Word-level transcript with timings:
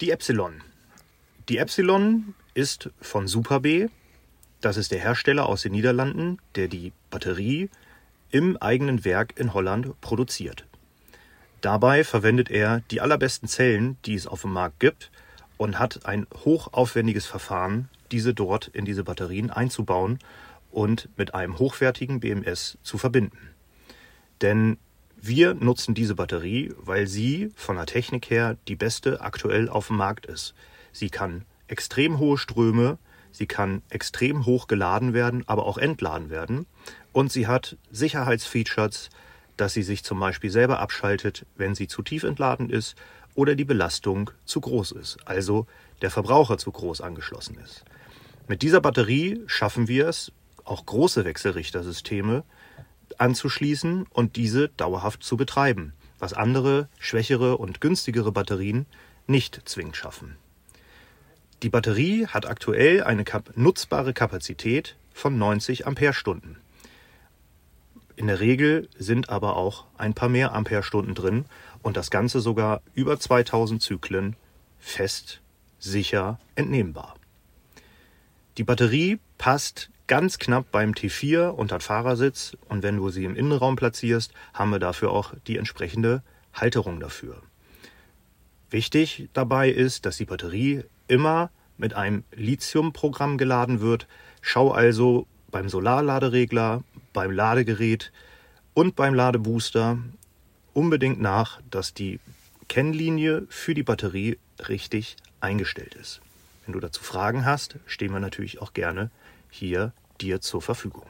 Die 0.00 0.12
Epsilon. 0.12 0.62
Die 1.48 1.58
Epsilon 1.58 2.34
ist 2.54 2.90
von 3.00 3.26
Super 3.26 3.58
B. 3.58 3.88
Das 4.60 4.76
ist 4.76 4.92
der 4.92 5.00
Hersteller 5.00 5.46
aus 5.46 5.62
den 5.62 5.72
Niederlanden, 5.72 6.38
der 6.54 6.68
die 6.68 6.92
Batterie 7.10 7.68
im 8.30 8.56
eigenen 8.58 9.04
Werk 9.04 9.36
in 9.40 9.54
Holland 9.54 10.00
produziert. 10.00 10.66
Dabei 11.62 12.04
verwendet 12.04 12.48
er 12.48 12.82
die 12.92 13.00
allerbesten 13.00 13.48
Zellen, 13.48 13.96
die 14.04 14.14
es 14.14 14.28
auf 14.28 14.42
dem 14.42 14.52
Markt 14.52 14.78
gibt 14.78 15.10
und 15.56 15.80
hat 15.80 16.06
ein 16.06 16.28
hochaufwendiges 16.44 17.26
Verfahren, 17.26 17.88
diese 18.12 18.34
dort 18.34 18.68
in 18.68 18.84
diese 18.84 19.02
Batterien 19.02 19.50
einzubauen 19.50 20.20
und 20.70 21.08
mit 21.16 21.34
einem 21.34 21.58
hochwertigen 21.58 22.20
BMS 22.20 22.78
zu 22.84 22.98
verbinden. 22.98 23.50
Denn 24.42 24.78
wir 25.20 25.54
nutzen 25.54 25.94
diese 25.94 26.14
Batterie, 26.14 26.72
weil 26.78 27.06
sie 27.06 27.50
von 27.56 27.76
der 27.76 27.86
Technik 27.86 28.30
her 28.30 28.56
die 28.68 28.76
beste 28.76 29.20
aktuell 29.20 29.68
auf 29.68 29.88
dem 29.88 29.96
Markt 29.96 30.26
ist. 30.26 30.54
Sie 30.92 31.10
kann 31.10 31.44
extrem 31.66 32.18
hohe 32.18 32.38
Ströme, 32.38 32.98
sie 33.32 33.46
kann 33.46 33.82
extrem 33.90 34.46
hoch 34.46 34.68
geladen 34.68 35.14
werden, 35.14 35.44
aber 35.46 35.66
auch 35.66 35.78
entladen 35.78 36.30
werden. 36.30 36.66
Und 37.12 37.32
sie 37.32 37.46
hat 37.46 37.76
Sicherheitsfeatures, 37.90 39.10
dass 39.56 39.72
sie 39.72 39.82
sich 39.82 40.04
zum 40.04 40.20
Beispiel 40.20 40.50
selber 40.50 40.78
abschaltet, 40.78 41.44
wenn 41.56 41.74
sie 41.74 41.88
zu 41.88 42.02
tief 42.02 42.22
entladen 42.22 42.70
ist 42.70 42.94
oder 43.34 43.54
die 43.54 43.64
Belastung 43.64 44.30
zu 44.44 44.60
groß 44.60 44.92
ist, 44.92 45.18
also 45.24 45.66
der 46.00 46.10
Verbraucher 46.10 46.58
zu 46.58 46.70
groß 46.70 47.00
angeschlossen 47.00 47.58
ist. 47.64 47.84
Mit 48.46 48.62
dieser 48.62 48.80
Batterie 48.80 49.42
schaffen 49.46 49.88
wir 49.88 50.08
es, 50.08 50.32
auch 50.64 50.86
große 50.86 51.24
Wechselrichtersysteme 51.24 52.44
anzuschließen 53.18 54.06
und 54.10 54.36
diese 54.36 54.68
dauerhaft 54.70 55.22
zu 55.22 55.36
betreiben, 55.36 55.92
was 56.18 56.32
andere, 56.32 56.88
schwächere 56.98 57.58
und 57.58 57.80
günstigere 57.80 58.32
Batterien 58.32 58.86
nicht 59.26 59.62
zwingend 59.68 59.96
schaffen. 59.96 60.36
Die 61.62 61.68
Batterie 61.68 62.26
hat 62.26 62.46
aktuell 62.46 63.02
eine 63.02 63.24
nutzbare 63.56 64.14
Kapazität 64.14 64.96
von 65.12 65.38
90 65.38 65.86
Ampere-Stunden. 65.86 66.56
In 68.14 68.28
der 68.28 68.40
Regel 68.40 68.88
sind 68.96 69.28
aber 69.28 69.56
auch 69.56 69.86
ein 69.96 70.14
paar 70.14 70.28
mehr 70.28 70.52
Ampere-Stunden 70.52 71.14
drin 71.14 71.44
und 71.82 71.96
das 71.96 72.10
Ganze 72.10 72.40
sogar 72.40 72.82
über 72.94 73.18
2000 73.18 73.82
Zyklen 73.82 74.36
fest, 74.78 75.40
sicher 75.78 76.38
entnehmbar. 76.54 77.16
Die 78.56 78.64
Batterie 78.64 79.18
passt 79.36 79.90
ganz 80.08 80.38
knapp 80.38 80.72
beim 80.72 80.92
T4 80.92 81.50
unter 81.50 81.78
Fahrersitz 81.78 82.56
und 82.68 82.82
wenn 82.82 82.96
du 82.96 83.10
sie 83.10 83.24
im 83.24 83.36
Innenraum 83.36 83.76
platzierst, 83.76 84.32
haben 84.54 84.70
wir 84.70 84.78
dafür 84.80 85.12
auch 85.12 85.34
die 85.46 85.58
entsprechende 85.58 86.22
Halterung 86.52 86.98
dafür. 86.98 87.40
Wichtig 88.70 89.28
dabei 89.34 89.70
ist, 89.70 90.04
dass 90.04 90.16
die 90.16 90.24
Batterie 90.24 90.82
immer 91.06 91.50
mit 91.76 91.94
einem 91.94 92.24
Lithium-Programm 92.34 93.38
geladen 93.38 93.80
wird. 93.80 94.08
Schau 94.40 94.72
also 94.72 95.26
beim 95.50 95.68
Solarladeregler, 95.68 96.82
beim 97.12 97.30
Ladegerät 97.30 98.12
und 98.74 98.96
beim 98.96 99.14
Ladebooster 99.14 99.98
unbedingt 100.74 101.20
nach, 101.20 101.60
dass 101.70 101.94
die 101.94 102.20
Kennlinie 102.68 103.46
für 103.48 103.74
die 103.74 103.82
Batterie 103.82 104.38
richtig 104.68 105.16
eingestellt 105.40 105.94
ist. 105.94 106.20
Wenn 106.66 106.74
du 106.74 106.80
dazu 106.80 107.02
Fragen 107.02 107.46
hast, 107.46 107.76
stehen 107.86 108.12
wir 108.12 108.20
natürlich 108.20 108.60
auch 108.60 108.74
gerne 108.74 109.10
hier 109.50 109.92
dir 110.20 110.40
zur 110.40 110.62
Verfügung. 110.62 111.04